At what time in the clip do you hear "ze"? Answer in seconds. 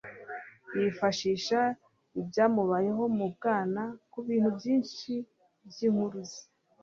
6.29-6.41